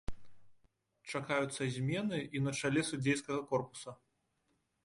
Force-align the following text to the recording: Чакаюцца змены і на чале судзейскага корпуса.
Чакаюцца 1.11 1.61
змены 1.77 2.19
і 2.39 2.43
на 2.47 2.51
чале 2.63 2.81
судзейскага 2.91 3.39
корпуса. 3.53 3.91